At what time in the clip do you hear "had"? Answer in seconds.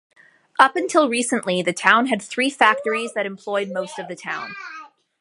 2.07-2.23